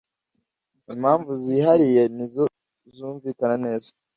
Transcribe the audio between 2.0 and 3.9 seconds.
nizo zumvikana neza